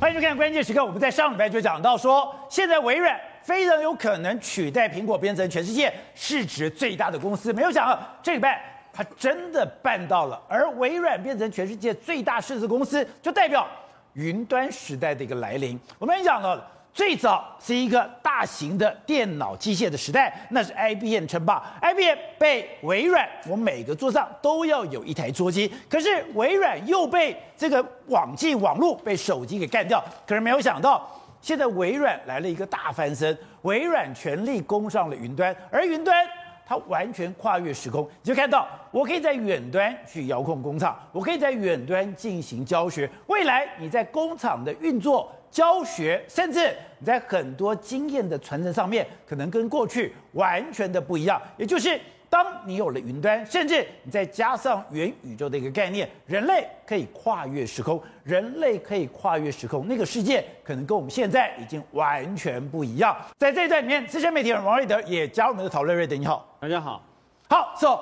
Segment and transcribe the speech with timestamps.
[0.00, 0.80] 欢迎收看《关键时刻》。
[0.82, 7.52] 我们在上礼拜就讲到说，现在微软非常有可能取代苹果，变成全世界市值最大的公司。
[7.52, 13.68] 没有想到这礼拜它真的办到了，而微软变成全世界最大市值公司，就代表
[14.14, 15.78] 云端时代的一个来临。
[15.98, 16.66] 我们讲到了。
[16.92, 21.62] 最早是一个大型的电脑机械的时代，那是 IBM 称霸。
[21.80, 25.72] IBM 被微软，我每个桌上都要有一台桌机。
[25.88, 30.02] 可是微软又被这个网际网络被手机给干掉。
[30.26, 31.08] 可是没有想到，
[31.40, 36.26] 现在微软来了一个大翻身，微软全力攻上了云端，而云端
[36.66, 38.02] 它完全跨越时空。
[38.22, 43.08] 你就看到，我可以在远端去遥控工厂，我可以在远端进行教学。
[43.28, 45.32] 未来你在工厂的运作。
[45.50, 51.40] 教学，甚至你在很多经验的传承上面，可能跟过去完全的不一样。
[51.56, 63.16] 也就是，当你有了云端，甚至你再加上元宇宙的一个概念，人类可以跨越时空，人类可以跨越时空，那个世界可能跟我们现在已经完全不一样。
[63.36, 65.96] 在这一段里面，资深媒体人王瑞德也加入我们的讨论。
[65.96, 67.02] 瑞德，你好，大家好。
[67.48, 67.96] 好，说、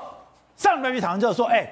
[0.55, 1.67] so, 上半场就说，哎，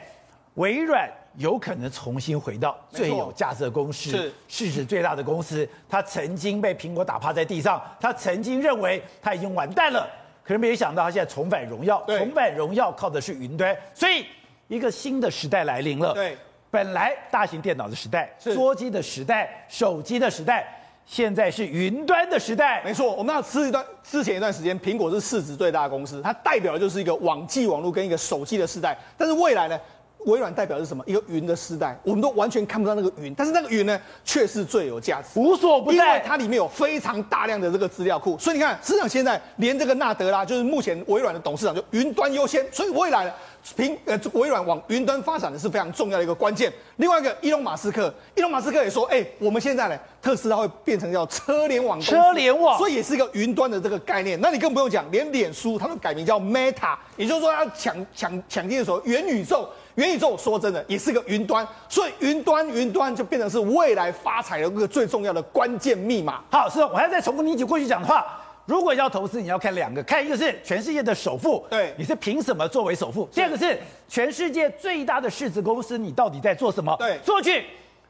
[0.56, 1.10] 微软。
[1.38, 5.68] 有可能重新回到最有价值的公司，是市值最大的公司。
[5.86, 10.08] 他曾经被苹果打趴在地上，他曾经认为他已经完蛋了，
[10.42, 12.02] 可是没有想到他现在重返荣耀。
[12.06, 14.24] 重返荣耀靠的是云端，所以
[14.68, 16.14] 一个新的时代来临了。
[16.14, 16.34] 对，
[16.70, 20.66] 本来大型电脑的时代、桌机的时代、手机的时代，
[21.04, 22.82] 现在是云端的时代。
[22.82, 28.96] 没错，我们要吃一段之前一段时间，苹果是市值最大的公司，它代表的就是一个网际网络跟一个手机的时代。
[29.18, 29.78] 但是未来呢？
[30.26, 31.02] 微软代表的是什么？
[31.06, 38.36] 一个云的时代，我们都完全看不到那个云，但是那个云呢，却是最有价值，无所不在，因为它里面有非常大量的这个资料库。
[38.38, 42.64] 所以你看，市场现在连这个纳德拉，就是目前微软的董事长，就云端优先。
[42.72, 43.32] 所以未来呢，
[43.76, 46.72] 苹呃微软往云端发展的是非常重要的一个关键。
[46.96, 54.40] 另外一个，伊隆马斯克，伊隆马斯克也说，哎、欸，我们现在呢，特斯拉会变成叫车联网，车联网，所以也是一个云端的这个概念。
[54.40, 59.68] 那你更不用讲，连脸书他都改名叫 Meta，也就是说要抢抢抢进的时候，元宇宙。
[59.96, 66.42] 元宇宙说真的也是个云端，所以云端云端就变成是未来发财的一个最重要的关键密码。
[66.50, 68.26] 好，是，我还要再重复你一句过去讲的话，
[68.66, 73.26] 如果要投资，你要看两个，看一个是全世界的首富，对，你是凭什么作为首富？
[73.32, 76.94] 第二个是全世界最大的市值公司，你到底在做什么？
[76.98, 77.64] 对，做去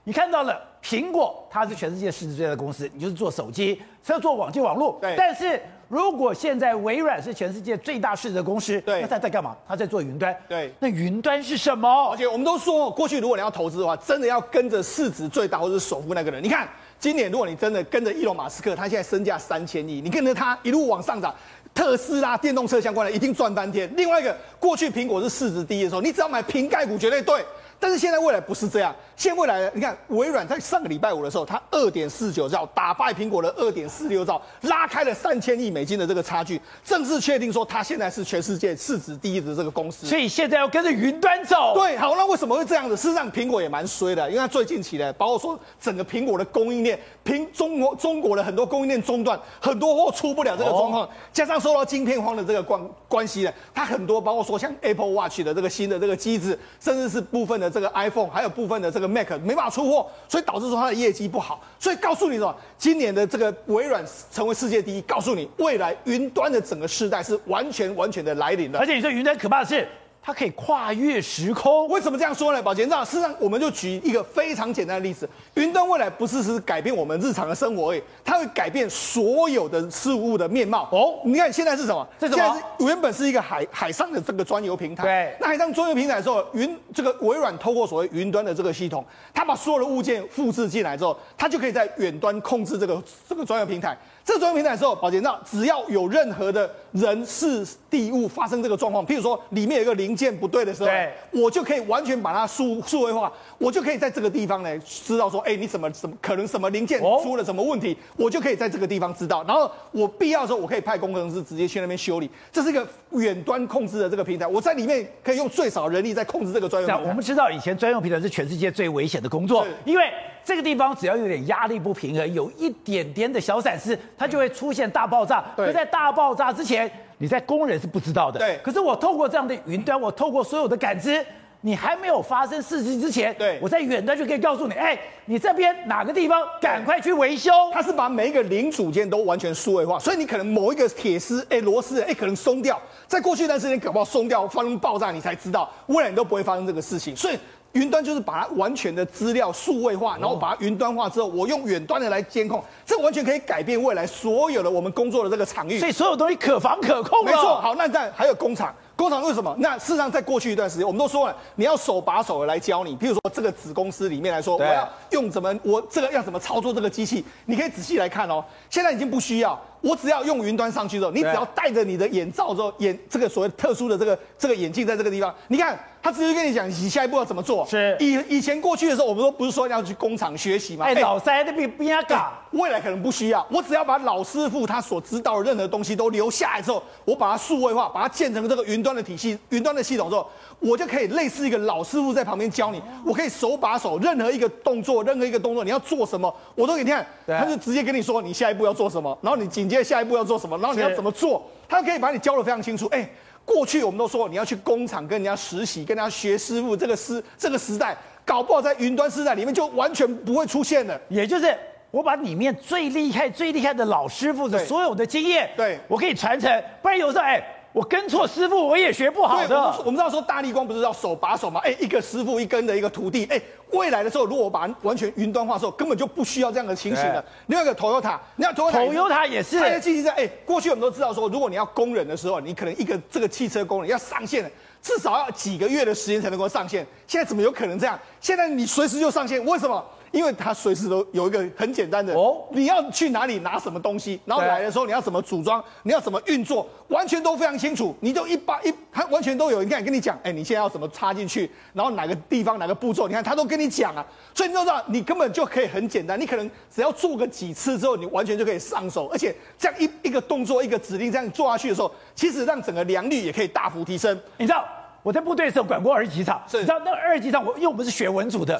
[0.07, 5.61] 你看到了苹果，它是全世界市值最大的公司，你就是做手机，是要做网际网络，对，但是。
[5.89, 9.57] 如果现在微软是全世界最大市值的公司，对，那它在干嘛？
[9.69, 10.73] 它在做云端，对。
[10.81, 12.11] 那云端是什么？
[12.11, 16.43] 而且我们都说，过去如果你要投资的话，真的要跟着市值最大或者是首富那个人。
[16.43, 16.69] 你看，
[16.99, 21.33] 今年如果你真的跟着伊隆马斯克，他现在身价三千亿，你跟着他一路往上涨，
[21.73, 23.89] 特斯拉电动车相关的一定赚翻天。
[23.97, 27.45] 另外一个，过去苹果是市值第一的时候，你只要买瓶盖股绝对对。
[27.79, 40.07] 但是现在未来不是这样，现在未来你看微软在上个礼拜五的时候，它二点四九兆打败苹果的二点四六兆，拉开了三千亿美金的这个差距，正式确定说它现在是全世界市值第一的这个公司。
[40.07, 41.73] 所以现在要跟着云端走。
[41.75, 42.97] 对，好，那为什么会这样子？
[42.97, 57.71] 事实上，苹果也蛮衰的，因为它最近期呢，包括说整个苹果的供应链，苹中国中国的很多供应链中断，很多货出不了这个状况，哦、加上受到晶片荒的这个关关系呢，它很多包括说像 Apple Watch 的这个新的这个机子，甚至是部分的。
[57.77, 61.61] 这个 iPhone 还有部分的这个 Mac 没办法出货，所以导致说它的业绩不好。
[61.79, 62.57] 所以告诉你什么？
[62.79, 68.79] 今年的这个微软成为世界第一，告诉你未来云端的整个世代是完全完全的来临了。
[68.79, 69.87] 而且你说云端可怕的是。
[70.27, 72.61] 它可以跨越时空，为什么这样说呢？
[72.61, 80.89] 宝杰，这样事实上，我们就举一个非常简单的例子：云端未来不是是改变我们日常的生活而已，它会改变所有的事物的面貌。
[80.91, 82.05] 哦，你看现在是什么？
[82.19, 82.43] 这什么？
[82.43, 85.05] 现在是原本是一个海海上的这个专有平台。
[85.05, 85.37] 对。
[85.41, 93.97] 那海上专有平台的时候，云这个微软透过所谓云端的这个系统，它把所有的物件复制进来之后，它就可以在远端控制这个这个专有平台。
[94.27, 112.29] 这个专用平台的时候，宝杰，那只要有任何的人事地物发生这个状况，譬如说里面有一个零件不对的时候，对，我就可以完全把它数数位化，我就可以在这个地方呢知道说，哎，你怎么什么可能什么零件出了什么问题，哦，我就可以在这个地方知道，然后我必要的时候，我可以派工程师直接去那边修理。
[112.51, 117.09] 这是一个远端控制的这个平台，我在里面可以用最少人力在控制这个专用平台。
[117.09, 120.11] 我们知道以前专用平台是全世界最危险的工作，因为。
[120.47, 125.45] 这个地方只要有点压力不平衡，有一点点的小闪失，它就会出现大爆炸。
[125.57, 126.89] 可在大爆炸之前，
[127.19, 128.39] 你在工人是不知道的。
[128.39, 128.57] 对。
[128.63, 131.27] 可是我透过这样的云端，我透过所有的感知，
[131.63, 137.51] 你还没有发生事情之前，对，我在远端就可以告诉你，哎，你这边哪个地方赶快去维修。
[137.73, 147.17] 它是把每一个零组件都完全数位化，所以你可能某一个铁丝，哎，螺丝，哎，可能松掉，在过去一段时间搞不好松掉，发生爆炸，你才知道，未来你都不会发生这个事情。
[147.17, 147.37] 所以。
[147.77, 155.79] 云端就是把它完全的资料数位化，然后把它云端化之后，我用远端的来监控，这完全可以改变未来所有的我们工作的这个场域。
[155.79, 157.23] 所以所有东西可防可控。
[157.23, 157.61] 没错。
[157.61, 158.75] 好，那在还有工厂。
[158.97, 159.55] 工厂为什么？
[159.59, 162.97] 那事实上，在过去一段时间，我们都说了，你要手把手的来教你。
[162.97, 168.43] 譬如说，这个子公司里面来说，我要用怎么，我这个要怎么操作这个机器，你可以仔细来看哦。
[168.71, 175.79] 现在已经不需要，我只要用云端上去之后，你只要戴着你的眼罩之后，眼这个所谓特殊的这个这个眼镜在这个地方，你看。
[176.03, 177.67] 他直接跟你讲，你下一步要怎么做？
[177.67, 180.87] 是以以前过去的时候，我们都不是说要去工厂学习吗？
[180.87, 182.33] 哎、欸，老塞那边边嘎。
[182.53, 190.25] 未来可能不需要，我只要把老师傅他所知道的任何东西都留下来之后，我把它数位化，把它建成这个云端的体系、云端的系统之后，
[190.61, 192.81] 我就可以类似一个老师傅在旁边教你。
[193.05, 197.05] 我可以手把手，任何一个动作，任何一个动作，你要做什么，我都给你看。
[197.27, 202.87] 他就直接跟你说，你下一步要做什么，然后你紧接着下一步要做什么，然后你要怎么做，他可以把你教的非常清楚。
[202.87, 203.11] 哎、欸。
[203.45, 211.01] 过去我们都说你要去工厂跟人家实习，跟人家学师傅，这个时这个时代搞不好在云端时代里面就完全不会出现了。
[211.09, 211.57] 也就是
[211.93, 216.51] 我把里面最厉害、最厉害的老师傅的所有的经验，对，我可以传承。
[216.83, 217.41] 不然有时候哎。
[217.77, 219.55] 我跟错师傅，我也学不好的。
[219.85, 221.61] 我们知道说大力光不是要手把手吗？
[221.63, 223.27] 哎，一个师傅一根的一个徒弟。
[223.27, 223.39] 哎，
[223.71, 227.23] 未来的时候，如果我把它完全云端化的时候，根本就不需要这样的情形了。
[227.49, 229.59] 另外一个 Toyota，你看 Toyota 也是。
[229.59, 234.51] 它的机器在哎，过去我们都知道说，如果你要工人的时候，你可能一个这个汽车工人要上线，
[234.81, 236.87] 至少要几个月的时间才能够上线。
[237.07, 238.01] 现在怎么有可能这样？
[238.23, 239.85] 现在你随时就上线，为什么？
[240.17, 247.95] 因为它随时都有一个很简单的哦，你要去哪里拿什么东西，然后来的时候你要怎么组装，你要怎么运作，完全都非常清楚。
[248.01, 249.63] 你就一把一，他完全都有。
[249.63, 254.03] 你看，跟你讲，哎，你现在要怎么插进去，然后哪个地方哪个步骤，你看他都跟你讲啊。
[254.35, 259.09] 所以你都知道，你根本就可以很简单，你可能只要做个几次之后，你完全就可以上手。
[259.09, 264.19] 而且这样一一个动作一个指令这样做下去的时候，其实让整个良率也可以大幅提升。
[264.39, 264.65] 你知道
[265.03, 268.59] 我在部队的时候管过二级厂，是你知道那个二级厂，我因为我们是学文组的。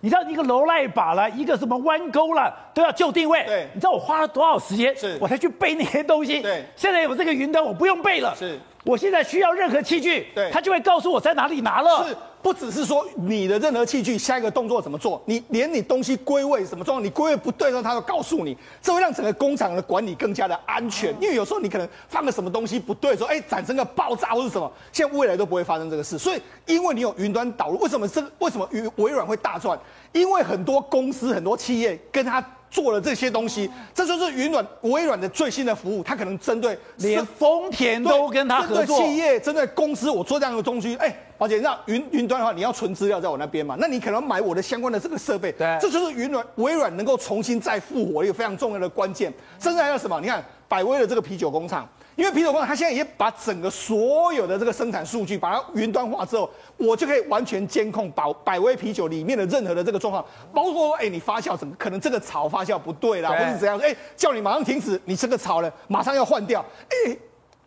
[0.00, 3.42] 是你知道一个楼赖把了，一个什么弯钩了，都要就定位。
[3.46, 4.94] 对，你知道我花了多少时间？
[4.94, 6.40] 是，我才去背那些东西。
[6.40, 8.34] 对，现在有这个云端，我不用背了。
[8.36, 12.06] 是，我现在需要任何器具，对，他就会告诉我在哪里拿了。
[12.08, 12.16] 是。
[12.42, 21.12] 不只是说你的任何器具下一个动作怎么做，你连你东西归位什么状况，你归位不对的时候，他都告诉你，这会让整个工厂的管理更加的安全。
[21.20, 26.16] 因为有时候你可能放个什么东西不对的时候，哎，产生个爆炸或是什么，现在未来都不会发生这个事。
[26.16, 29.76] 所以，因为你有云端导入，为什么这为什么微软会大赚？
[30.12, 32.40] 因为很多公司很多企业跟他。
[32.76, 36.02] 做了这些东西，这就是云软微软的最新的服务。
[36.02, 40.94] 它可能针对连丰田都跟它合作，企业、针对公司，我做这样的东西。
[40.96, 43.78] 哎，宝姐，那云云端的话，你要存资料在我那边嘛？
[43.80, 45.50] 那你可能买我的相关的这个设备。
[45.52, 49.32] 对，这就是云软微软能够重新再复活一个非常重要的关键。
[49.58, 50.20] 甚至还有什么？
[50.20, 51.88] 你看百威的这个啤酒工厂。
[52.16, 63.78] 因为啤酒工厂，它现在也把整个所有的这个生产数据，把它云端化之后，我就可以完全监控百百威啤酒里面的任何的这个状况，包括说，哎，你发酵怎么可能这个槽发酵不对啦，或者是怎样？
[63.80, 66.64] 哎，叫你马上停止，你这个槽呢，马上要换掉。
[66.88, 67.14] 哎，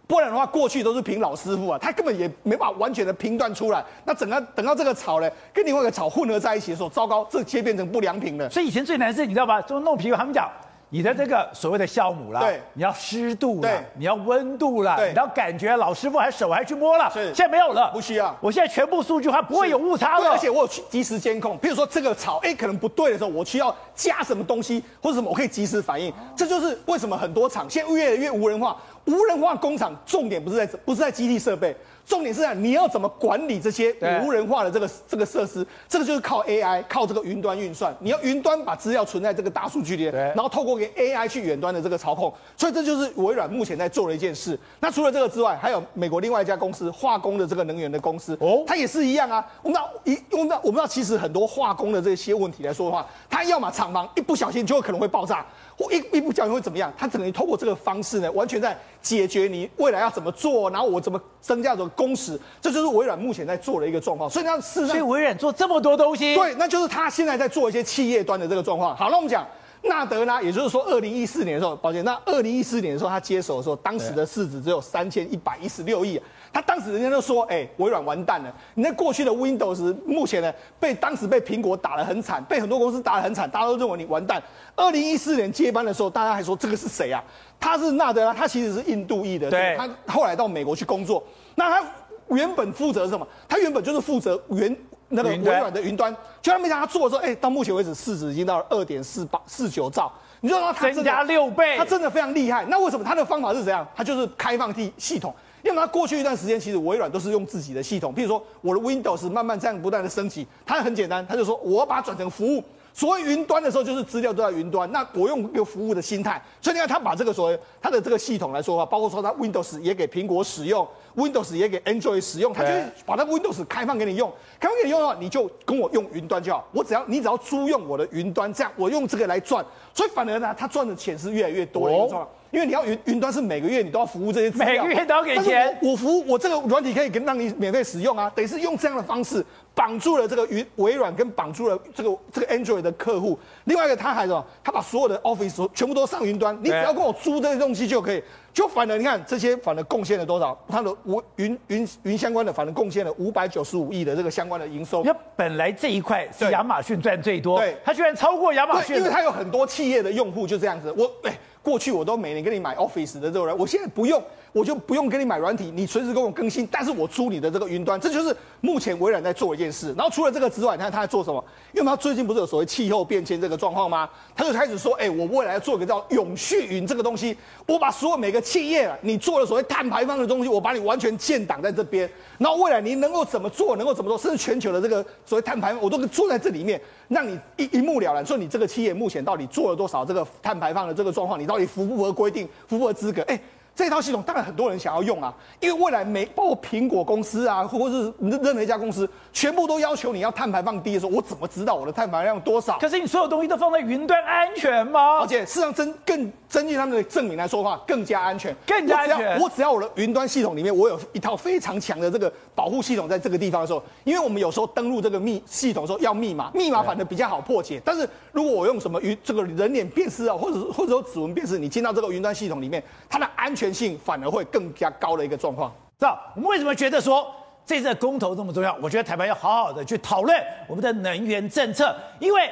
[0.08, 3.86] 不然的话，过去都是凭老师傅啊，他根本也没办法完全的评断出来。
[4.04, 8.50] 那整个等到这个草呢，跟另外一个草混合在一起的时候，糟糕，这些变成不良品了。
[8.50, 9.62] 所以以前最难是，你知道吧？
[9.62, 10.50] 就弄啤酒，他们讲。
[10.92, 31.76] 你的这个所谓的酵母啦，对，你要湿度啦，对，你要温度啦，对，你要感觉，老师傅还手还去摸了，是，现在没有了，不需要，我现在全部数据化不会有误差了，而且我有及时监控，比如说这个草，哎，可能不对的时候，我需要加什么东西或者什么，我可以及时反应，这就是为什么很多厂现在越来越无人化，无人化工厂重点不是在不是在基地设备。
[32.10, 35.66] 重点是啊，你要怎么管理这些无人化的这个这个设施？
[35.88, 37.96] 这个就是靠 AI，靠这个云端运算。
[38.00, 42.34] 你要云端把资料存在这个大数据里，然后透过给 AI 去远端的这个操控。
[42.58, 44.60] 所以这就是微软目前在做的一件事。
[44.80, 49.46] 那除了这个之外，还有美国另外一家公司化工的这个能源的公司哦，它也是一样啊。
[49.62, 55.46] 我们知道一，我们知道我们知道，其实很多化工的这些问题来说的话，它要么厂房一不小心就会可能会爆炸。
[55.80, 56.92] 我一一不小心会怎么样？
[56.98, 64.30] 他只能透过这个方式呢，完全在解决你未来要怎么做，然后我怎么增加这个工时，这就是微软目前在做的一个状况。
[64.30, 68.94] 所以呢，事实上，所以微软做这么多东西，对，那就是他现在在做一些企业端的这个状况。
[68.94, 69.48] 好，那我们讲
[69.84, 76.20] 纳德呢，也就是说，二零一四年的时候，抱歉，那二零一四年的时候他接手的时候，当时的市值只有三千一百一十六亿。
[76.52, 78.54] 他当时人家都说，哎、欸，微软完蛋了。
[78.74, 84.42] 你那过去的 Windows 目前呢，被当时被苹果打得很惨，被很多公司打得很惨，大家都认为你完蛋。
[84.76, 87.24] 二零一四年接班的时候，大家还说这个是谁啊？
[87.60, 91.24] 他是纳德拉，他其实是印度裔的，对，他后来到美国去工作。
[91.56, 91.88] 那他
[92.30, 93.28] 原本负责什么？
[93.48, 94.76] 他原本就是负责原
[95.10, 100.12] 那个微软的云端，就他没想到他做的时候，哎、欸，到目前为止市值已经到了二点四八四九兆。
[100.42, 102.64] 你知道他增加六倍，他真的非常厉害。
[102.70, 103.86] 那为什么他的方法是怎样？
[103.94, 105.36] 他就是开放系系统。
[105.64, 112.64] 因为它过去一段时间，其实微软都是用自己的系统，譬如说我的 Windows 慢慢这样不断的升级，它很简单，它就说我要把它转成服务。
[113.00, 114.92] 所谓云端的时候，就是资料都在云端。
[114.92, 122.70] 那我用一个服务的心态，所以你看他把这个所谓他的这个系统来说的话，包括说他 Windows 也给苹果使用，Windows 也给 Android 使用，他就
[123.06, 124.30] 把它 Windows 开放给你用，
[124.60, 126.68] 开放给你用的话，你就跟我用云端就好。
[126.74, 129.66] 我只要你只要租用我的云端，这样我用这个来赚。
[129.94, 132.28] 所以反而呢，他赚的钱是越来越多的一个状况。
[132.52, 135.78] 因为你要云云端是每个月你都要服务这些资料，每个月都要给钱。
[135.84, 139.46] 我，我服务我这个软体可以给让你免费使用啊，等于是用这样的方式
[139.80, 143.40] 绑住了这个云微软跟绑住了这个这个 Android 的客户。
[143.64, 144.46] 另外一个他还什么？
[144.62, 148.22] 他把所有的 Office 全部都上云端，你只要跟我租这些东西就可以。
[148.52, 150.58] 就反而你看这些反而贡献了多少？
[150.68, 155.02] 他的云云云云相关的反而贡献了五百九十五亿的这个相关的营收。
[155.06, 160.94] 那本来这一块是亚马逊赚最多，对，他居然超过亚马逊，因为他有很多企业的用户就这样子。
[160.98, 161.34] 我哎。
[161.62, 169.94] 过去我都每年给你买 Office 的这种人，我现在不用，我就不用给你买软体，你随时跟我更新，但是我租你的这个云端，这就是目前微软在做一件事。
[169.98, 171.44] 然后除了这个之外，你看他在做什么？
[171.74, 174.10] 因为他最近不是有所谓气候变迁这个状况吗？
[174.36, 177.36] 他就开始说，哎、我未来要做一个叫永续云这个东西，
[177.68, 182.10] 我把所有每个企业，你做的所谓碳排放的东西，我把你完全建档在这边。
[182.38, 193.22] 然后未来你能够怎么做，能够怎么做，甚至全球的这个所谓碳排放，我都做在这里面，让你一一目了然，说你这个企业目前到底做了多少这个碳排放的这个状况，你到底符不符合规定，符不符合资格？
[193.24, 193.40] 哎、
[193.80, 202.78] 这套系统当然很多人想要用啊，因为未来每包括苹果公司啊，或者是任何一家公司，全部都要求你要碳排放低的时候，我怎么知道我的碳排放量多少？
[202.78, 205.20] 可是你所有东西都放在云端，安全吗？
[205.20, 209.40] 而且事实上，真更根据他们的证明来说的话，更加安全，更加安全。
[209.40, 217.82] 我只要我的云端系统里面，我有一套非常强的这个保护系统，在这个地方的时候，因为我们有时候登录这个密系统的时候要密码，密码反正比较好破解。
[217.86, 224.46] 但是如果我用什么云这个人脸辨识啊，或者或者说指纹辨识，你进到这个云端系统里面，它的安全性反而会。
[224.52, 227.32] 更加高的一个状况，知道我们为什么觉得说
[227.66, 228.76] 这次的公投这么重要？
[228.82, 230.36] 我觉得台湾要好好的去讨论
[230.68, 232.50] 我们的能源政策，因为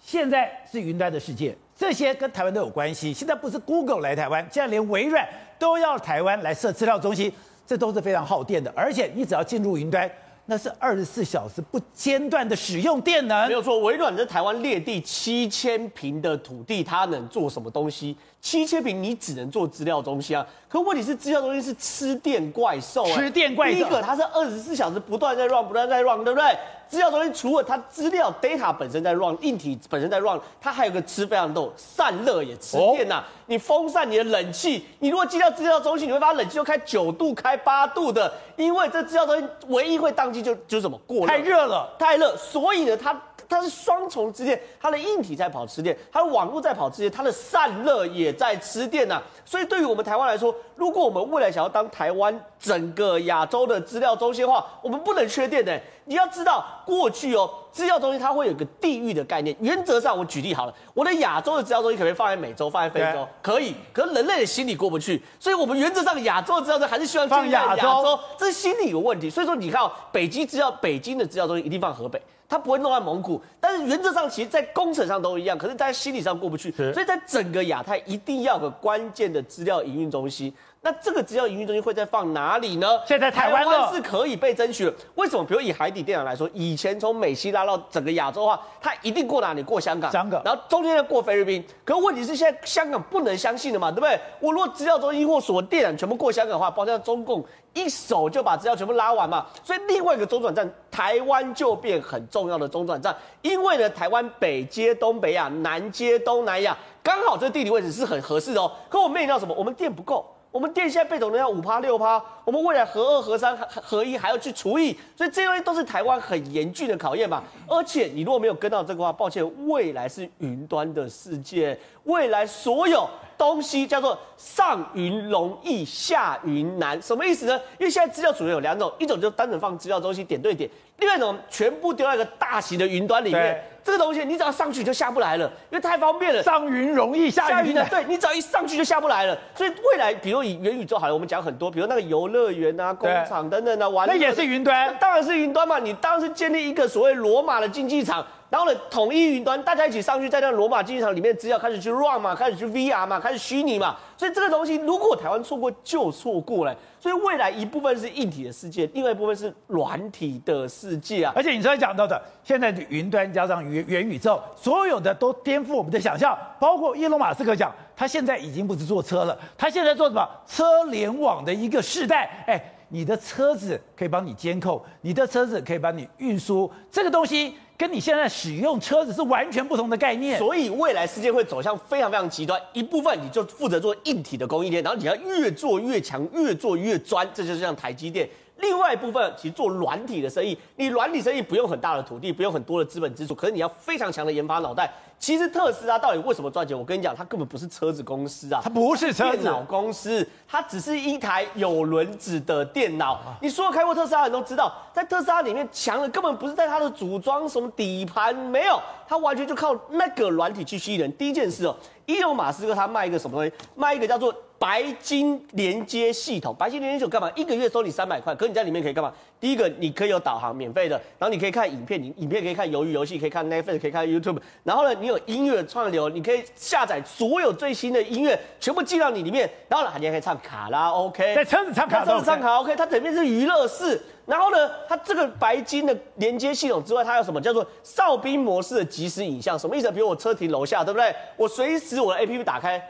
[0.00, 3.14] 现在是云端的世界，这些跟台湾都有关系。
[3.14, 5.26] 现在不是 Google 来台湾，现在连微软
[5.60, 7.32] 都要台湾来设资料中心，
[7.64, 8.72] 这都是非常耗电的。
[8.74, 10.10] 而且你只要进入云端，
[10.46, 13.46] 那是二十四小时不间断的使用电能。
[13.46, 18.16] 没有错，微软在台湾列地七千平的土地，它能做什么东西？
[18.40, 20.46] 七千平，你只能做资料中心啊！
[20.68, 23.74] 可问题是，资料中心是吃电怪兽、欸，吃电怪兽。
[23.74, 26.56] 第一个，它是二十四小时不断在 run，不断在 run，对不对？
[26.88, 33.24] 资料中心除了它资料 data 本身在 run，硬体本身在 run，它还有个吃非常多散热也吃电呐、啊。
[33.26, 43.20] 哦、你风扇、你的冷气，你如果进到资料中心，你会把冷气都开九度、开八度的，因为这资料中心唯一会宕机就就是什么过热，太热了，太热，所以呢，它。
[43.48, 49.22] 它是双重吃电，它的硬体在跑吃电，它的网络在跑吃电，它的散热也在吃电呐、啊。
[49.44, 55.80] 所以对于我们台湾来说，如果我们未来想要当台湾整个亚洲的资料中心的话，我们不能缺电的。
[56.04, 59.56] 你要知道，过去哦，资料中心它会有个地域的概念。
[59.60, 63.26] 原则上，我举例好了，我的亚洲的资料中心可不可以放在美洲，放在非洲？
[63.42, 63.74] 可以。
[63.92, 68.02] 可是人类的心理过不去，所以我们原则上亚洲的资料中心还是希望放亚洲。
[68.02, 69.28] 洲这是心理有问题。
[69.30, 72.20] 所以说，你看哦，北京资料，北京的资料中心一定放河北。
[72.50, 80.50] 它不会弄在蒙古，但是原则上其实，在工程上都一样，可是大家心理上过不去，所以在整个亚太一定要有个关键的资料营运中心。
[80.80, 82.86] 那这个资料营运中心会在放哪里呢？
[83.04, 84.94] 现在台湾是可以被争取的。
[85.16, 85.44] 为什么？
[85.44, 89.62] 比如以海底电缆来说，以前从美西拉到整个亚洲的话，它一定过哪里？
[89.62, 91.64] 过香港，香港，然后中间要过菲律宾。
[91.84, 94.18] 可问题是，现在香港不能相信的嘛，对不对？
[94.38, 97.44] 我如果资料中心或所电缆全部过香港的话，包括中共
[97.74, 99.44] 一手就把资料全部拉完嘛。
[99.64, 108.70] 所以另外一个中转站，台湾就变很重要的中转站，因为呢，台湾北接东北亚，南接东南亚，刚好这地理位置是很合适的哦。
[108.88, 109.52] 可我们面临到什么？
[109.58, 110.24] 我们电不够。
[110.50, 117.42] 我们电现在备总能要五趴六趴，我们未来核二核三核一还要去除役，所以这些东西都是台湾很严峻的考验嘛。
[117.66, 127.60] 而且你如果没有跟到这个话，抱歉，未来是云端的世界，未来所有东西叫做上云容易下云难，什么意思呢？
[127.78, 133.62] 因为现在资料储存有两种，一种就单纯放资料中心点对点，另外一种全部丢在一个大型的云端里面。
[133.88, 136.42] 这个东西你只要上去就下不来了，因为太方便了。
[136.42, 139.34] 上云容易下云难，对，你只要一上去就下不来了。
[139.54, 145.78] 所以未来，比如以元宇宙好了，我们讲很多，比如那个游乐园啊、工厂等等啊，玩那也是云端，当然是云端嘛。
[145.78, 148.22] 你当然是建立一个所谓罗马的竞技场。
[148.50, 153.96] 然后呢，统一云端，大家一起上去，在那罗马竞技场里面资料开始去 run 嘛，开始去 VR 嘛，开始虚拟嘛。
[154.16, 156.74] 所以这个东西，如果台湾错过，就错过了。
[156.98, 161.32] 所以未来一部分是硬体的世界，另外一部分是软体的世界啊。
[161.36, 166.36] 而且你刚才讲到的，现在的云端加上元元宇宙，所有的都颠覆我们的想象。
[166.58, 170.26] 包括伊隆马斯克讲，他现在已经不是坐车了，他现在做什么？
[170.46, 172.42] 车联网的一个世代。
[172.46, 177.54] 哎，你的车子可以帮你监控，你的车子可以帮你运输，这个东西。
[177.78, 182.60] 跟你现在使用车子是完全不同的概念，所以未来世界会走向非常非常极端。
[182.72, 188.28] 一部分你就负责做硬体的供应链，然后你要越做越强，越做越专，这就是像台积电。
[188.56, 194.92] 另外一部分其实做软体的生意，你软体生意不用很大的土地，不用很多的资本支出，可是你要非常强的研发脑袋。
[195.18, 196.78] 其实特斯拉到底为什么赚钱？
[196.78, 203.20] 我跟你讲，它根本不是车子公司啊，它不是车子，电脑公司，它只是一台有轮子的电脑。
[203.40, 211.12] 你所有开过特斯拉的人都知道，在特斯拉里面强的根本不是在它的组装什么底盘，没有，它完全就靠那个软体去吸引人。
[211.16, 211.74] 第一件事哦，
[212.06, 213.52] 伊隆马斯克他卖一个什么东西？
[213.74, 216.54] 卖一个叫做白金连接系统。
[216.58, 217.30] 白金连接系统干嘛？
[217.36, 219.12] 一个月收你三百块，可你在里面可以干嘛？
[219.40, 239.56] 第一个，你可以有导航，免费的，然后你可以看影片，你影片可以看鱿鱼游戏，可以看 Netflix，可以看 YouTube，然后呢，你有音乐串流，你可以下载所有最新的音乐，全部进到你里面，然后呢，你还可以唱卡拉 OK，在车子唱卡拉 OK，车子唱卡拉 OK，它整面是娱乐室，然后呢，它这个白金的连接系统之外，它有什么叫做哨兵模式的即时影像？
[239.56, 239.88] 什么意思？
[239.92, 241.14] 比如我车停楼下，对不对？
[241.36, 242.82] 我随时我的 APP 打开，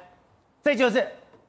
[0.64, 1.06] 这就是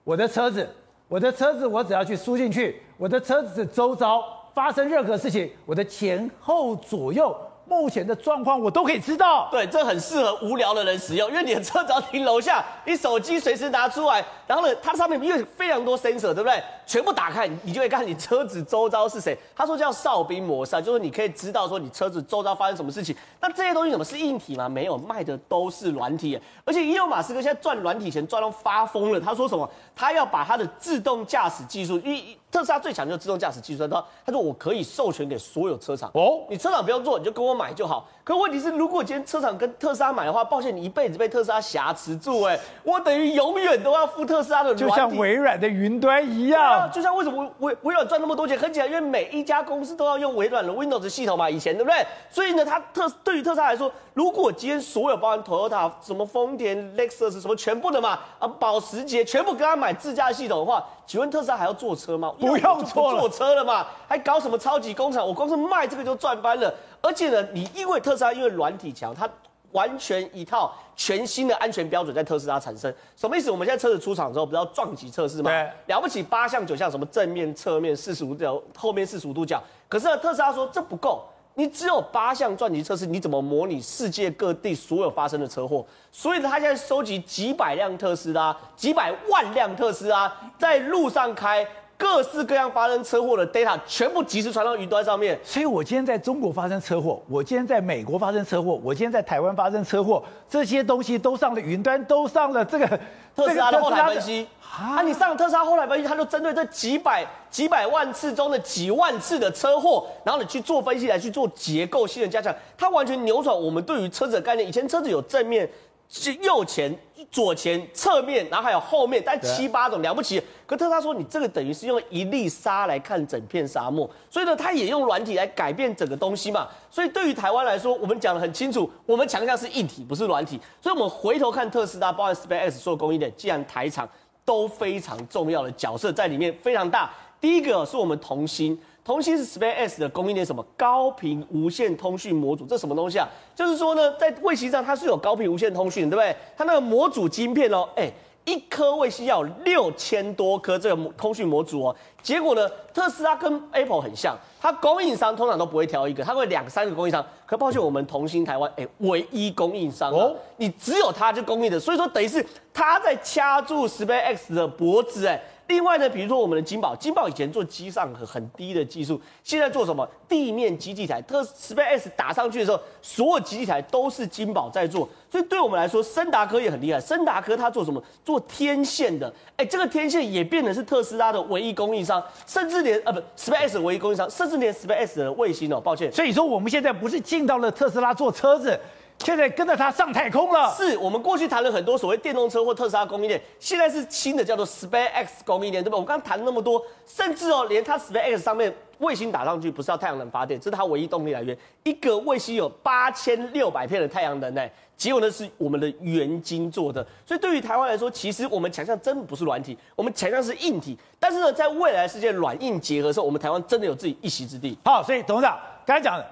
[0.09, 0.67] 我的车子，
[1.07, 4.23] 我的车子我只要去输进去，我的车子周遭。
[4.55, 7.33] 发生任何事情，我的前后左右
[7.69, 9.47] 目前的状况我都可以知道。
[9.51, 16.61] 对，这很适合无聊的人使用，因为你的车只要停楼下，你手机随时拿出来，然后呢，它上面因为非常多 sensor，对不对？
[16.85, 19.37] 全部打开，你就会看你车子周遭是谁。
[19.55, 23.15] 他说叫哨兵模式，就是你可以知道说你车子周遭发生什么事情。
[23.39, 24.67] 那这些东西怎么是硬体吗？
[24.67, 26.39] 没有，卖的都是软体。
[26.65, 29.21] 而且伊隆马斯克现在赚软体钱赚到发疯了。
[29.21, 29.69] 他说什么？
[29.95, 36.09] 他要把他的自动驾驶技术，因为特斯拉最强就是自动驾驶技术，他他说我可以授权给所有车厂。
[36.13, 38.07] 哦，你车厂不用做，你就跟我买就好。
[38.29, 46.87] 可问题是，如果今天车厂跟特斯拉买的话，抱歉，你一辈子被特斯拉挟持住，哎，我等于永远都要付特斯拉的就像微软的云端一样。
[46.91, 48.55] 就像为什么微微软赚那么多钱？
[48.55, 52.05] 很简单，因为每一家公司都要用微软的 Windows 系统嘛，以前对不对？
[52.29, 62.31] 所以呢，它特对于特斯拉来说，如果今天所有包含 Toyota、什么丰田、Lexus 什么全部的嘛，啊，保时捷全部跟他买自家系统的话，请问特斯拉还要坐车吗？
[62.39, 65.27] 不用坐了，做车了嘛，还搞什么超级工厂？
[65.27, 66.71] 我光是卖这个就赚翻了。
[67.01, 69.29] 而且呢，你因为特斯拉因为软体强，它
[69.71, 72.93] 完全一套全新的安全标准在特斯拉产生。
[73.15, 73.51] 什么意思？
[73.51, 75.49] 我们现在车子出厂之后，不是要撞击测试吗？
[75.49, 79.61] 对，了不起八项九项，什么正面、侧面四十五度，后面四十五度角。
[79.87, 85.85] 可是呢，特斯拉说这不够，你只有八项撞击测试，你怎么模拟世界各地所有发生的车祸？
[86.11, 91.65] 所以呢，他现在收集几百辆特斯拉，几百万辆特斯拉在路上开。
[91.99, 102.87] 各式各样发生车祸的 data 全部及时传到云端上面，所以我今天在中国发生车祸，我今天在美国发生车祸，我今天在台湾发生车祸，这些东西都上了云端，都上了这个
[103.35, 104.47] 特斯拉的后台分析。
[104.61, 114.65] 啊，你上了特斯拉后台分析，它就针对这几百几百万次中的几万次的车祸，然后你去做分析，来去做结构性的加强，它完全扭转我们对于车子的概念。
[114.65, 115.69] 以前车子有正面。
[116.09, 116.93] 是右前、
[117.29, 120.41] 左前、侧面，然后还有后面，但七八种了不起。
[120.65, 126.67] 可特斯拉说，你这个等于是用一粒沙来看整片沙漠，所以呢，他也用软体来改变整个东西嘛。
[126.89, 130.59] 所以对于台湾来说，我们讲的很清楚，我们强调是硬体，不是软体。
[130.81, 134.09] 所以我们回头看特斯拉，包含 SpaceX 所有供应链，既然台厂
[134.43, 137.11] 都非常重要的角色在里面，非常大。
[137.39, 138.79] 第一个是我们同心。
[139.09, 142.63] 同心是 SpaceX 的供应链，什么高频无线通讯模组？
[142.67, 143.27] 这什么东西啊？
[143.55, 146.35] 就是说呢，在卫星上它是有高频无线通讯，对不对？
[146.55, 148.07] 它那个模组晶片哦，哎，
[148.45, 151.95] 一颗卫星要有六千多颗这个通讯模组哦。
[152.21, 157.25] 结果呢，特斯拉跟 Apple 很像，它供应商通常都不会挑一个，它会两三个供应商。
[157.47, 165.41] 可抱歉，我们同心台湾，哎，唯一供应商哦，你只有它就供应的，所以说等于是它在掐住 SpaceX 的脖子，哎。
[165.69, 171.21] 另外呢，比如说我们的金宝，金宝以前做机上很很低的技术，现在做什么地面基地台？
[171.21, 176.99] 特 Space 打上去的时候，所有基地台都是金宝在做，所以对我们来说，升达科也很厉害。
[176.99, 178.03] 升达科它做什么？
[178.25, 186.11] 做天线的，哎，这个天线也变成是特斯拉的唯一供应商，甚至连呃不 SpaceX 唯一供应商，甚至连 Space 的卫星哦，抱歉。
[186.11, 188.79] 所以说我们现在不是进到了特斯拉做车子。
[189.19, 190.73] 现在跟着他上太空了。
[190.75, 195.97] 是我们过去谈了很多所谓电动车或特斯拉供应链，现在是新的叫做 SpaceX 供应链，对吧？
[195.97, 201.55] 我刚刚谈了那么多，甚至哦，连它 SpaceX 上面卫星打上去不是要太阳能发电，这是它唯一动力来源。
[201.83, 207.05] 一个卫星有八千六百片的太阳能呢，结果呢是我们的原晶做的。
[207.25, 210.97] 所以对于台湾来说，其实我们强项真的不是软体，我们强项是硬体。
[211.19, 214.77] 但是呢，在未来世界软硬结合的时候，我们台湾真的有自己一席之地。
[214.85, 216.25] 好，所以董事长刚才讲的，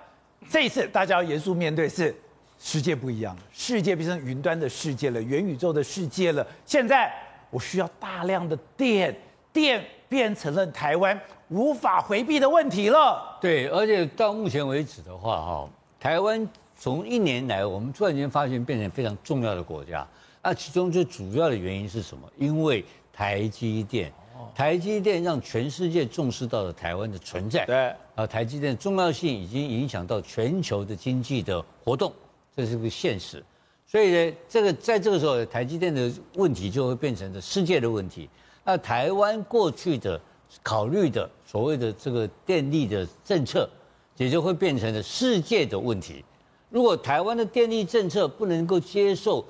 [0.50, 2.15] 这一次大家要严肃面对是。
[2.60, 6.46] 世界不一样了，世界变成云端的世界了，元宇宙的世界了。
[6.65, 7.13] 现在
[7.50, 9.15] 我需要大量的电，
[9.54, 13.38] 电变成了台湾无法回避的问题了。
[13.39, 20.06] 对，而且到目前为止的话，哈，台湾从一年来，我们突然间发现变成非常重要的国家。
[20.41, 22.28] 那其中最主要的原因是什么？
[22.38, 24.12] 因为台积电，
[24.56, 27.65] 台积电让全世界重视到了台湾的存在。
[27.65, 32.12] 对，啊，台积电重要性已经影响到全球的经济的活动。
[32.58, 33.43] 这是个现实，
[33.86, 38.28] 所以呢，这个在这个时候，台积电的问题就会变成了世界的问题。
[38.65, 40.20] 那台湾过去的
[40.63, 43.70] 考虑的所谓的这个电力的政策，
[44.17, 46.26] 也就会变成了世界的问题。
[46.72, 49.46] 如果台湾的电力政策不能够接受，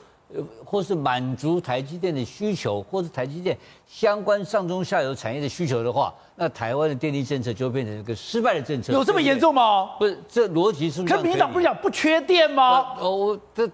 [0.65, 8.91] 或是满足台积电的需求，或是台积电相关上中下游产业的需求的话，那台湾的电力政策就会变成一个失败的政策。
[8.91, 9.91] 有这么严重吗？
[9.97, 11.15] 不是，这逻辑是不是？
[11.15, 12.97] 可民进党不是讲不缺电吗？
[12.99, 13.69] 哦，我这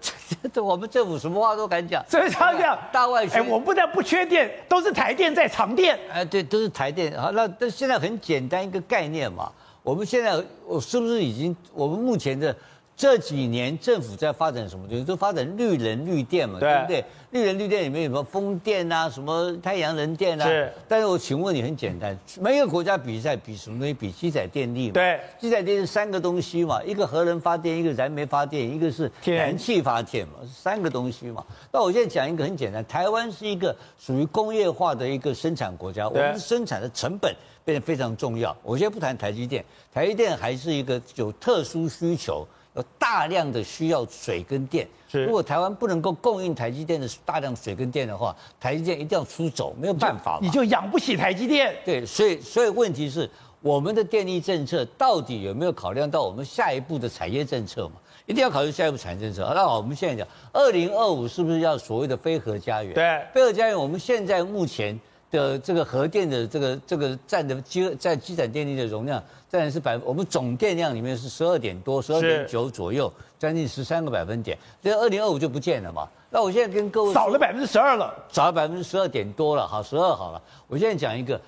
[0.52, 2.04] 这我们政府什么话都敢讲。
[2.08, 5.98] 所以他这样大外宣，哎，我们不但不缺电，都是台电在藏电。
[6.12, 7.20] 哎，对，都是台电。
[7.20, 9.50] 好，那但现在很简单一个概念嘛。
[9.82, 12.54] 我们现在我是不是已经我们目前的？
[12.96, 15.04] 这几年政府在发展什么东西？
[15.04, 17.04] 都发展绿能绿电嘛，对，对不对？
[17.32, 20.46] 绿能绿电里面有什么风电啊，什么太阳能电啊？
[20.46, 20.72] 是。
[20.86, 23.92] 但是我请问你，很简单，每一个国家比赛比什么东西？
[23.92, 24.92] 比机载电力嘛。
[24.94, 25.20] 对。
[25.40, 31.44] 机载电是三个东西嘛，一个核能发电，一个燃煤发电，一个是燃气发电嘛，三个东西嘛。
[31.72, 38.56] 那我现在讲一个很简单，台湾是一个属于工业化的一个生产国家，我们生产的成本变得非常重要。
[38.62, 42.46] 我现在不谈台积电，台积电还是一个有特殊需求。
[42.74, 51.74] 有大量的需要水跟电，如果台湾不能够供应台积电的大量水跟电的话，台积电一定要出走，没有办法，你就养不起台积电。
[51.84, 57.94] 对，所以所以问题是，我们的电力政策到底有没有考量到我们下一步的产业政策嘛？
[58.26, 59.52] 一定要考虑下一步产业政策。
[59.54, 62.94] 那我们现在讲，二零二五是不是要所谓的非核家园？
[62.94, 64.98] 对，非核家园，我们现在目前
[65.34, 69.22] 的这个核电的这个这个占的积在机载电力的容量。
[69.50, 74.58] 占然是百，我们总电量里面是十二点多，十二点九左右，将近十三个百分点。
[74.82, 76.08] 这二零二五就不见了嘛？
[76.28, 80.42] 那我现在跟各位少了百分之十二了，少了百分之十二点多了，好，十二好了。
[80.66, 81.40] 我现在讲一个，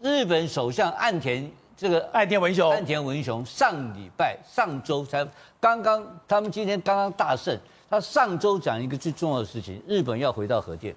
[0.00, 5.24] 日本首相岸田这个岸田文雄，岸田文雄上礼拜上周才
[5.60, 7.56] 刚刚，他们今天刚刚大胜，
[7.88, 10.92] 他上周讲一个最重要的事情，日本要回到核电。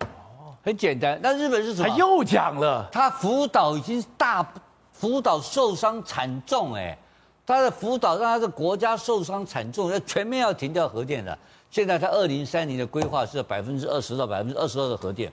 [0.63, 1.89] 哦，很简单，那日本是什么？
[1.89, 4.45] 他又讲了，他福岛已经大。
[4.91, 6.97] 福岛受伤惨重，哎，
[7.45, 11.37] 他的福岛让他的国家受伤惨重，要全面要停掉核电的。
[11.69, 15.29] 现在他二零三零的规划是百分之二十到百分之二十二的核电，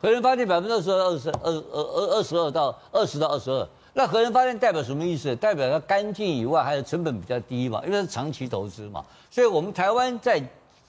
[0.00, 3.68] 核能发电百分之二十二、二十二、二二二十二到二十到二十二。
[3.94, 5.34] 那核能发电代表什么意思？
[5.34, 9.04] 代表它干净以外，还有成本比较低嘛，因为是长期投资嘛。
[9.30, 10.40] 所以我们台湾在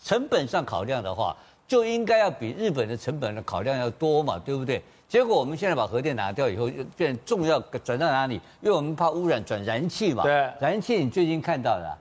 [0.03, 1.35] 成本上考量的话，
[1.69, 4.81] 就应该要比日本的成本的考量要多嘛，对不对？
[5.07, 8.41] 结果我们现在把核电拿掉以后，又变重要转到哪里？
[8.59, 10.23] 因为我们怕污染，转燃气嘛。
[10.23, 11.97] 对，燃气你最近看到的，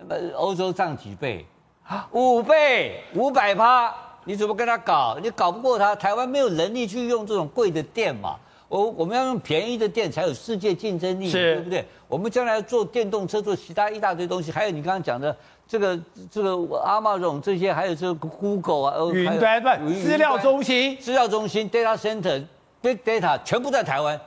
[0.00, 1.46] 那么欧洲涨几倍？
[1.86, 5.16] 啊，五倍，五百趴，你怎么跟他搞？
[5.22, 5.94] 你搞不过他。
[5.94, 8.36] 台湾没有能力去用这种贵的电嘛。
[8.68, 11.84] 我我们要用便宜的电才有世界竞争力，对不对？
[12.08, 15.98] 我们将来做电动车，做其他一大堆东西，还有你刚刚讲的这个
[16.30, 22.44] 这个 Amazon 这些，还有这个 Google 啊，云端不资料中心，资料中心 data center。
[22.82, 24.20] Big data 全部在台湾，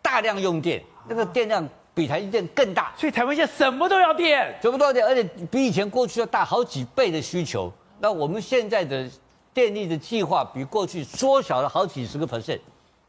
[0.00, 7.70] 大量用电，那个电量比台积电更大，所以台湾现在什么都要电，什么都要电，而且比以前过去要大好几倍的需求。
[8.00, 9.06] 那我们现在的
[9.52, 12.60] 电力的计划比过去缩小了好几十个 percent，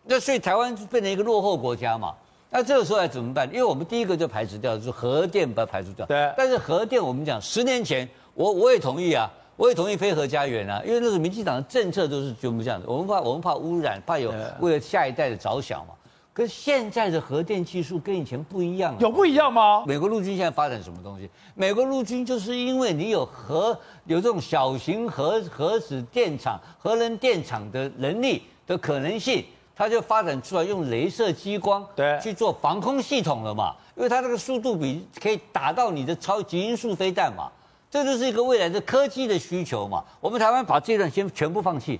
[0.03, 2.13] 那所以台湾就变成一个落后国家嘛。
[2.49, 3.47] 那这个时候要怎么办？
[3.49, 6.05] 因为我们第一个就排除掉，就是核电把它排除掉。
[6.05, 6.33] 对。
[6.37, 9.31] 但是核电我们讲十年前，我我也同意啊。
[9.55, 12.87] 我也同意非核家园啊，因为那是民进党的政策都是全部这样子。
[12.87, 15.93] 我们怕我们怕污染，怕有为了下一代的着想嘛。
[16.31, 19.83] 可是现在的核电技术跟以前不一样了，有不一样吗？
[19.85, 21.29] 美国陆军现在发展什么东西？
[21.55, 29.43] 美国陆军就是因为你有核有这种小型核核子电厂、核能电厂的能力的可能性，
[29.79, 33.73] 它就发展出来用镭射激光对去做防空系统了嘛。
[33.95, 37.49] 因为它这个速度比可以打到你的超级音速飞弹嘛。
[37.89, 40.03] 这就是一个未来的科技的需求嘛。
[40.19, 41.99] 我们台湾把这段先全部放弃，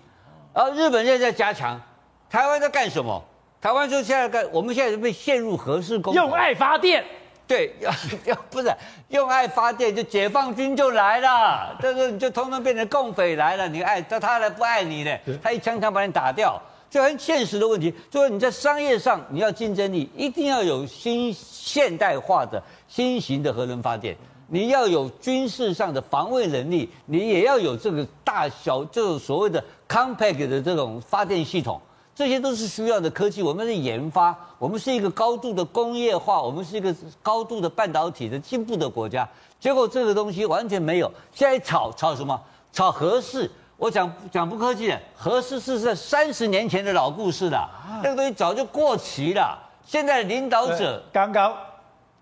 [0.54, 1.82] 然后日本现在在加强，
[2.30, 3.24] 台湾在干什么？
[3.62, 7.04] 台湾就现在干，我们现在就被陷入核事工，用爱发电。
[7.48, 7.92] 对， 要
[8.26, 8.72] 要不是
[9.08, 13.68] 用爱发电，就解放军就来了，这个你就通通变成共匪来了。
[13.68, 15.18] 你爱他，他来不爱你呢？
[15.42, 17.94] 他一枪枪把你打掉，就很现实的问题。
[18.10, 24.18] 就是你在商业上你要竞争力，一定要有新现代化的新型的核能发电。
[24.48, 31.80] 你要有军事上的防卫能力，你也要有这个大小这种所谓的 compact 的这种发电系统。
[32.16, 39.30] 这些都是需要的科技，我们是研发，我们是一个高度的工业化，我们是一个高度的半导体的进步的国家。
[39.60, 41.10] 结果这个东西完全没有。
[41.32, 42.42] 现在炒炒什么？
[42.74, 43.50] 炒核四。
[43.80, 47.68] 我讲讲不客气的，核四是在三十年前的老故事了，
[48.04, 49.58] 那个东西早就过期了。
[49.86, 51.56] 现在领导者刚刚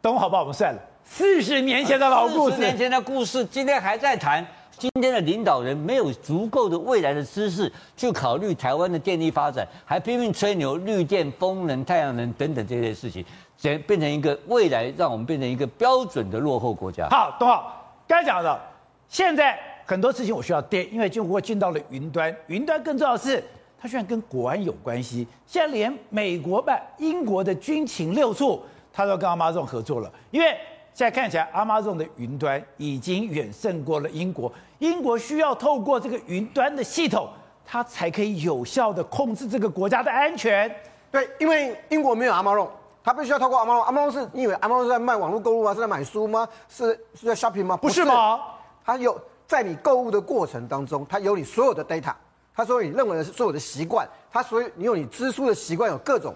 [0.01, 4.45] 东豪把我们算了，四十年前的老故事，四十年前的故事，今天还在谈。
[4.77, 13.25] 今天的领导人没有足够的未来的知识去考虑台湾的电力发展，还拼命吹牛绿电、风能、太阳能等等这些事情，
[13.59, 17.09] 变变成一个未来让我们变成一个标准的落后国家。
[17.09, 17.73] 好，董浩，
[18.07, 18.61] 刚才讲的，
[19.09, 23.41] 现在很多事情我需要电，因为中国进到了云端，云端更重要的是
[23.79, 25.25] 它居然跟国安有关系。
[25.45, 30.47] 现在连美国办英国的军情六处，他都跟 Amazon 合作了，因为
[30.93, 34.51] 现在看起来 Amazon 的云端已经远胜过了英国。
[34.79, 37.29] 英国需要透过这个云端的系统，
[37.65, 40.69] 它才可以有效的控制这个国家的安全。
[41.09, 42.67] 对，因为英国没有 Amazon，
[43.01, 43.89] 它必须要透过 Amazon。
[43.89, 45.73] Amazon 是你以为 Amazon 是在卖网络购物吗？
[45.73, 46.45] 是在买书吗？
[46.67, 47.77] 是是在 shopping 吗？
[47.77, 48.41] 不是吗？
[48.83, 52.13] 它有在你购物的过程当中，它有你所有的 data，
[52.53, 56.35] 它所有你认为的所有的习惯，它所有你有你支出的习惯有各种。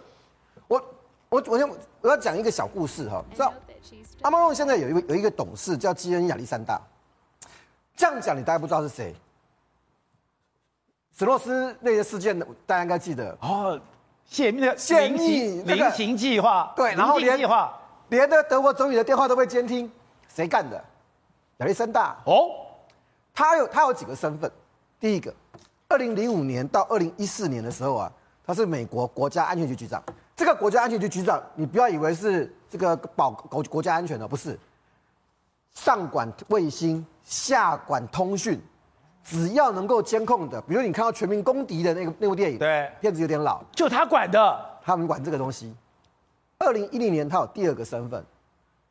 [0.67, 0.81] 我
[1.29, 1.69] 我我先
[1.99, 3.53] 我要讲一个小故事哈，知道
[4.21, 6.79] Amazon 现在有一个有一个董事叫基恩亚历山大。
[7.95, 9.13] 这样讲，你大概不知道是谁。
[11.17, 13.79] 史诺斯那些事件，大家应该记得哦。
[14.25, 17.37] 泄密的泄密那个菱形计划，对，然后连
[18.07, 19.91] 连的德国总理的电话都被监听，
[20.33, 20.81] 谁干的？
[21.57, 22.49] 亚历山大哦，
[23.33, 24.51] 他有他有几个身份。
[24.99, 25.33] 第一个，
[25.87, 28.11] 二零零五年到二零一四年的时候啊，
[28.45, 30.01] 他是美国国家安全局局长。
[30.35, 34.57] 这个国家安全局局长，你不要以为是这个保国国家安全的，不是。
[35.73, 38.59] 上管卫星，下管通讯，
[39.23, 45.73] 只要能够监控的，比如你看到《全民公敌》的那个那部电影，对，片子有点老，就他管的，他们管这个东西。
[46.57, 48.23] 二零一零年，他有第二个身份，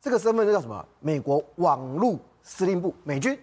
[0.01, 0.83] 这个身份就叫什么？
[0.99, 3.37] 美国网络司令部，美军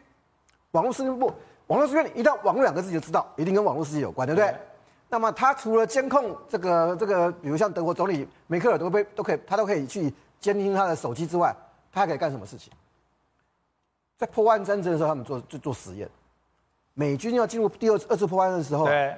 [0.72, 1.32] 网络司令部，
[1.68, 4.50] 网络司令部，一到网络两个字就知道，一定跟网络世界有关，对不对？
[4.50, 4.58] 对，
[5.08, 11.54] 那么他除了监控这个这个，比如像德国总理梅克尔都被都可以，他都可以去监听他的手机之外，
[11.92, 12.72] 他还可以干什么事情？
[14.18, 16.08] 在破湾战争的时候，他们做就做实验。
[16.94, 19.16] 美军要进入第二次二次破湾的时候，对，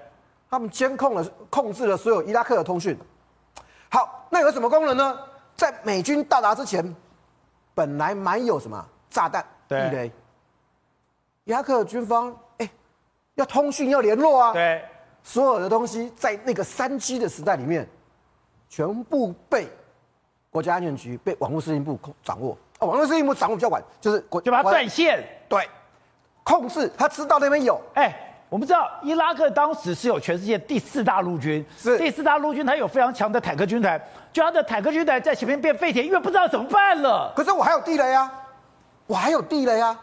[0.49, 2.97] 他们监控了、控制了所有伊拉克的通讯。
[3.91, 5.19] 好，那有什么功能呢？
[5.57, 6.95] 在美军到达之前，
[7.75, 10.13] 本来埋有什么炸弹、地雷。
[11.51, 12.71] 伊拉克的军方哎、欸，
[13.35, 14.81] 要通讯要联络啊，对，
[15.21, 17.85] 所有的东西在那个三 G 的时代里面，
[18.69, 19.67] 全部被
[20.49, 22.57] 国家安全局、被网络司令部控掌握。
[22.79, 25.69] 哦，网络司令部掌握比较晚，就是国就把它断线，对，
[26.45, 27.83] 控制他知道那边有。
[27.95, 28.15] 哎、欸，
[28.49, 34.01] 我们知道伊拉克当时是有全世界第四大陆军，是第四大陆军，它有非常强的坦克军团，
[34.33, 37.33] 就他的坦克军团在前面变废铁，因为不知道怎么办了。
[37.35, 38.33] 可是我还有地雷啊，
[39.09, 39.99] 我还有地雷啊，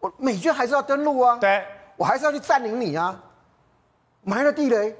[0.00, 1.64] 我美军还是要登陆啊，对，
[1.96, 3.20] 我还是要去占领你啊，
[4.22, 4.96] 埋了地雷，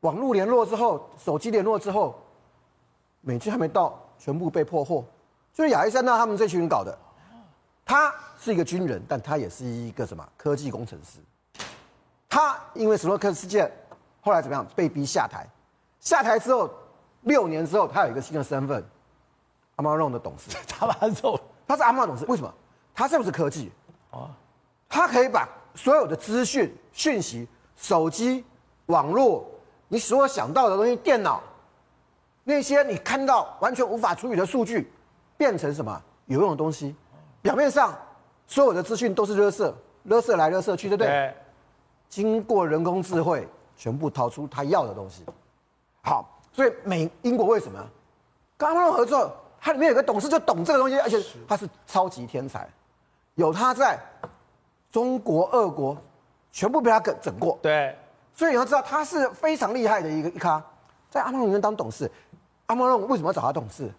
[0.00, 2.14] 网络联络之后，手机联络之后，
[3.20, 5.04] 美军还没到，全部被破获。
[5.54, 6.96] 就是亚历山大他们这群人搞的，
[7.84, 11.18] 他是一个军人，但他也是一个什么科技工程师。
[12.28, 13.70] 他因为史诺克事件，
[14.20, 15.46] 后来怎么样被逼下台？
[16.00, 16.70] 下台之后
[17.22, 18.84] 六年之后，他有一个新的身份
[19.76, 20.50] ，Amazon 的董事。
[20.80, 22.52] Amazon，他是 Amazon 董事，为什么？
[22.94, 23.70] 他是不是科技？
[24.10, 24.30] 哦，
[24.88, 28.44] 它可以把所有的资讯、讯息、手机、
[28.86, 29.44] 网络，
[29.88, 31.42] 你所有想到的东西，电脑，
[32.44, 34.90] 那些你看到完全无法处理的数据。
[35.34, 36.94] 变成什么有用的东西？
[37.40, 37.98] 表面上
[38.46, 39.74] 所有的资讯都是垃圾，
[40.06, 41.08] 垃圾来垃圾去，对不对？
[41.08, 41.34] 对。
[42.08, 45.24] 经过人工智慧，全部掏出他要的东西。
[46.02, 47.84] 好，所以美英国为什么
[48.56, 49.34] 跟他们合作？
[49.60, 52.70] 它里面有个董事就懂这个东西，而且他是超级天才，
[53.34, 53.98] 有他在，
[54.90, 55.96] 中国、俄国
[56.50, 57.58] 全部被他整整过。
[57.62, 57.96] 对。
[58.34, 60.62] 所以你要知道，他是非常厉害的一个一咖，
[61.10, 62.10] 在阿曼龙里面当董事。
[62.66, 63.92] 阿曼龙为什么要找他董事？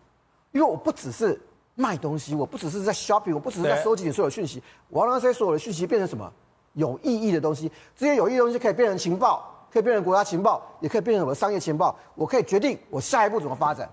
[0.51, 1.39] 因为我不只是
[1.75, 6.31] 卖东西，我不只是在 shopping，我不只是在收集你所有讯息，我要让这些所有的讯息变成什么
[6.73, 7.71] 有意义的东西。
[7.95, 11.95] 这些有意义的东西可以变成情报，可以变成国家情报，也可以变成我的商业情报。
[12.15, 13.87] 我可以决定我下一步怎么发展。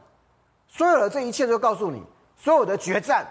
[0.68, 2.02] 所有的这一切都告诉你，
[2.36, 3.26] 所有的决战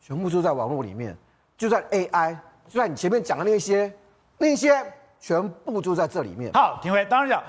[0.00, 1.14] 全部就在网络里面，
[1.56, 2.36] 就在 AI，
[2.66, 3.92] 就在你前面讲的那些，
[4.38, 4.74] 那些
[5.20, 6.50] 全部就在这里面。
[6.52, 7.42] 好，廷辉，当然讲，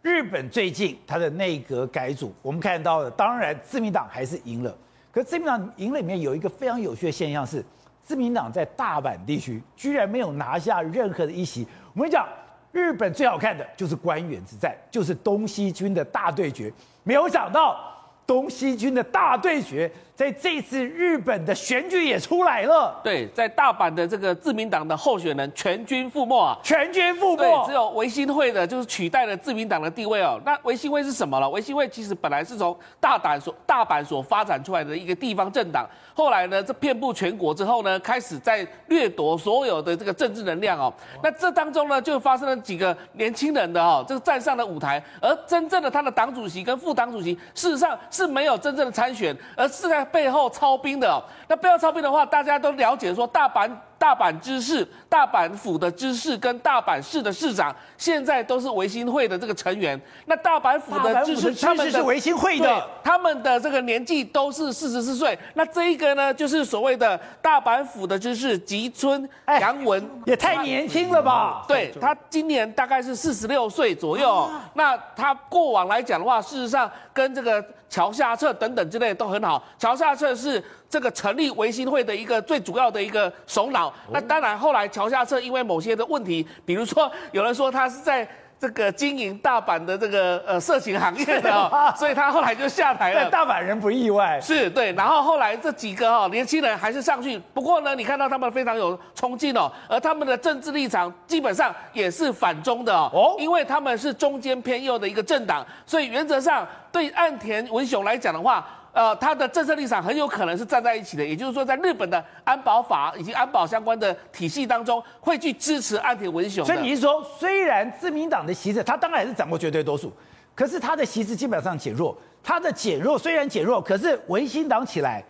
[0.00, 4.74] 日本最近它的内阁改组，我们看到的，当然自民党还是赢了。
[5.12, 7.62] 可是自民党赢了里面有一个非常有趣的现象是，
[8.02, 11.66] 自民党在大阪地区居然没有拿下任何的一席。
[11.92, 12.26] 我们讲，
[12.72, 16.72] 日本最好看的就是官员之战，就是东西军的大对决。
[17.04, 17.88] 没有想到。
[18.26, 23.00] 东西军的大对决，在这次日本的选举也出来了。
[23.02, 27.38] 对，在大阪的这个自民党的候选人全军覆没啊，全军覆没。
[27.38, 30.38] 对，只有维新会的，就是取代了自民党的地位哦。
[30.44, 31.48] 那维新会是什么了？
[31.48, 40.92] 维新会其实本来是从大阪所大阪所发展出来的一个地方政党，后来呢，这遍布全国之后呢，开始在掠夺所有的这个政治能量哦。
[41.22, 47.98] 那这当中呢，就发生了几个年轻人的哦，这个站上了舞台，而真正的他的党主席跟副党主席，事实上。
[48.10, 51.22] 是没有真正的参选，而是在背后操兵的。
[51.48, 53.70] 那背后操兵的话，大家都了解说，大阪。
[54.00, 60.00] 大阪知事、大阪府的知事跟大阪市的市长，现在都是维新会的这个成员。
[60.24, 65.38] 那大阪府的知事，他们是维新会的，他们的这个年纪都是四十四岁。
[65.52, 71.62] 那这一个呢，就是所谓的大阪府的知事吉村洋文，也太年轻了吧？
[71.68, 74.50] 对，他今年大概是四十六岁左右。
[74.72, 79.62] 那他过往来讲的话，事实上跟这个桥下彻等等之类都很好。
[79.78, 80.64] 桥下彻是。
[80.90, 93.30] 这个成立维新会的一个最主要的一个首脑，那当然后来桥下彻因为某些的问题，比如说有人说他是在这个经营大阪的这个呃色情行业的哦， 所以他后来就下台了。
[93.30, 94.92] 大阪人不意外，是对。
[94.94, 108.66] 然后后来这几个哈年轻人还是上去，不过呢，你看到他们非常有冲劲哦，而他们的政治立场基本上也是反中的哦，因为他们是中间偏右的一个政党，所以原则上对岸田文雄来讲的话。
[108.92, 116.64] 呃，他的政策立场很有可能是站在一起的，也就是说，在日本的安保法以及安保相关的体系当中，会去支持岸田文雄。
[116.64, 120.12] 所以你是说，虽然自民党的席次，他当然还是掌握绝对多数，
[120.54, 122.16] 可是他的席次基本上减弱。
[122.42, 125.22] 他的减弱虽然减弱，可是维新党起来，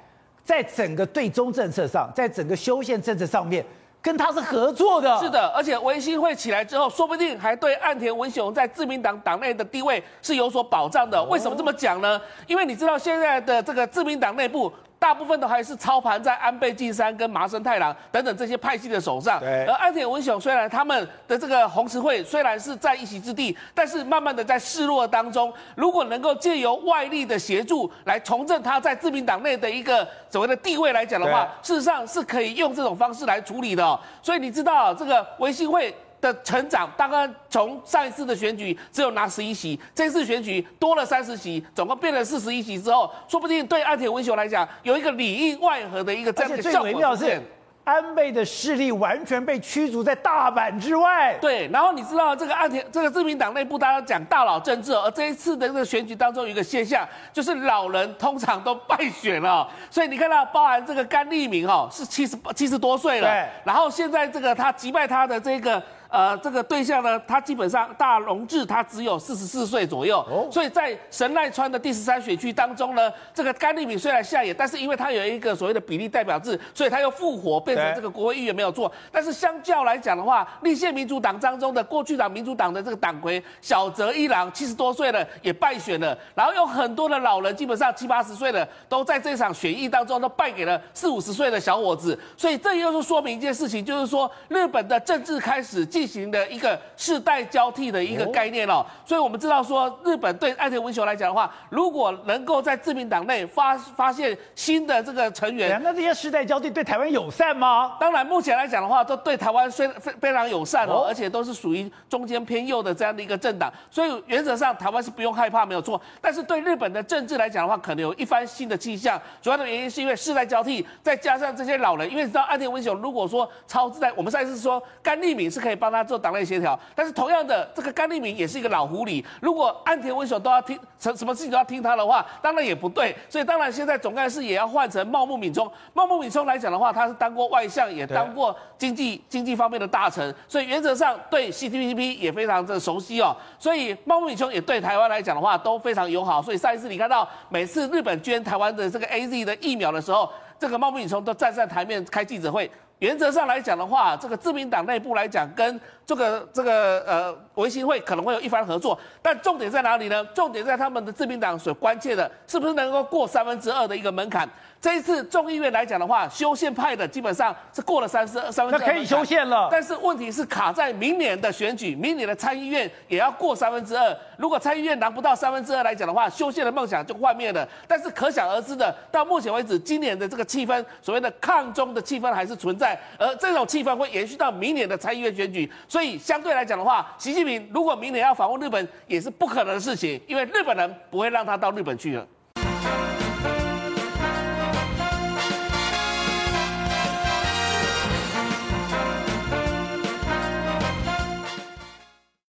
[0.44, 3.64] 在整个对中政策上，在整个修宪政策上面。
[4.02, 11.22] 跟他是合作的， 是的，而且维新会起来之后，说不定还对岸田文雄在自民党党内的地位是有所保障的。
[11.24, 12.20] 为什么这么讲呢？
[12.46, 14.72] 因为你知道现在的这个自民党内部。
[15.00, 19.40] 大部分都还是操盘在安倍晋三跟麻生太郎等等这些派系的手上。
[19.40, 19.64] 对。
[19.64, 33.98] 而安田文雄虽然他们的这个红十会虽然是在一席之地，但是慢慢的在示弱当中，如果能够借由外力的协助来重振他在自民党内的一个所谓的地位来讲的话，事实上是可以用这种方式来处理的哦。
[34.20, 35.94] 所以你知道这个维新会。
[36.20, 46.82] 的成长，大概从上一次的选举只有拿十一席，这次选举多了三十席，总共变了四十一席之后，说不定对岸田文雄来讲有一个里应外合的一个这样的效果。
[46.82, 47.42] 最微妙是，
[47.84, 51.34] 安倍的势力完全被驱逐在大阪之外。
[51.40, 65.82] 对，然后你知道这个岸田这个自民党内部大家讲大佬政治，而这一次的这个选举当中有一个现象，就是老人通常都败选了，所以你看到包含这个甘利明哦，是七十七十多岁了，对，然后现在这个他击败他的这个。
[66.10, 78.90] 呃，这个对象呢，他基本上大龙志他只有四十四岁左右，哦，所以在神奈川的第十三选区当中呢，这个甘利敏虽然下野，但是因为他有一个所谓的比例代表制，所以他又复活变成这个国会议员没有做。
[79.12, 107.96] 但是相较来讲的话，立宪民主党当中的过去党民主党的这个党魁小泽一郎七十多岁了也败选了，然后有很多的老人基本上七八十岁了都在这场选议当中都败给了四五十岁的小伙子，所以这又是说明一件事情，就是说日本的政治开始进行的一个世代交替的一个概念哦，所以我们知道说，日本对岸田文雄来讲的话，如果能够在自民党内发发现新的这个成员，那这些世代交替对台湾友善吗？
[108.00, 116.00] 当然，目前来讲的话，都对台湾虽非非常友善哦，而且都是属于中间偏右的这样的一个政党，所以原则上台湾是不用害怕，没有错。
[116.20, 119.20] 但是对日本的政治来讲的话，可能有一番新的气象。
[119.42, 125.89] 主要的原因是因为世代交替，再加上这些老人，因为你知道岸田文雄如果说超自在，我们上一次说甘利敏是可以帮。
[125.90, 126.78] 帮他做党内协调。
[126.94, 133.14] 但是同样的，这个甘利明也是一个老狐狸，如果安田文雄都要听什什么事情都要听他的话，当然也不对。
[133.28, 135.70] 所以当然现在总干事也要换成茂木敏充。
[135.92, 143.36] 茂木敏充来讲的话，他是当过外相，也当过经济经济方面的大臣，所以原则上对 CPTPP 也非常的熟悉哦。
[143.58, 146.40] 所以茂木敏充也对台湾来讲的话都非常友好。
[146.40, 152.70] 所以上一次你看到每次日本捐台湾的这个 AZ 的疫苗的时候，这个茂木敏充都站在台面开记者会。
[153.00, 155.80] 原则上来讲的话，这个自民党内部来讲，跟
[156.10, 160.24] 这个这个呃维新会可能会有一番合作，但重点在哪里呢？
[160.34, 164.48] 重点在他们的自民党所关切的，是不是能够过三分之二的一个门槛？
[164.80, 169.68] 这一次众议院来讲的话，修宪派的基本上是过了三十二三分之二，那可以修宪了。
[169.70, 174.16] 但是问题是卡在明年的选举，明年的参议院也要过三分之二。
[174.36, 177.68] 如果参议院拿不到三分之二来讲的话，修宪的梦想就幻灭了。
[177.86, 185.70] 但是可想而知的，到目前为止，今年的这个气氛，所谓的抗中的气氛还是存在，而这种气氛会延续到明年的参议院选举。
[186.00, 192.26] 所以相对来讲的话，习近平如果明年要访问日本，也是不可能的事情，因为日本人不会让他到日本去了。